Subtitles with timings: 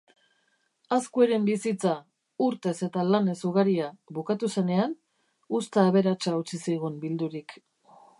[0.95, 1.91] Azkueren bizitza,
[2.45, 3.89] urtez eta lanez ugaria,
[4.19, 4.95] bukatu zenean,
[5.59, 7.55] uzta aberatsa utzi zigun bildurik.